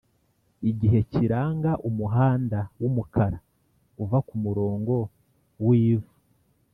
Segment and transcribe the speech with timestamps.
[0.69, 3.37] igihe kiranga umuhanda wumukara
[4.03, 4.95] uva kumurongo
[5.65, 6.11] w ivu,